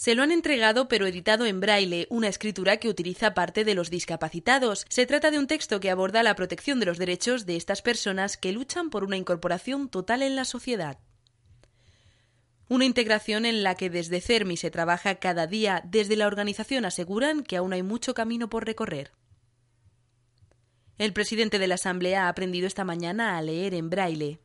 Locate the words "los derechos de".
6.86-7.56